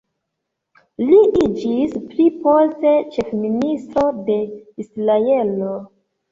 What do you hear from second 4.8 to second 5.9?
Israelo.